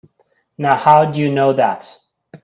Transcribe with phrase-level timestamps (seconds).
[0.57, 1.95] Now how'd you know that?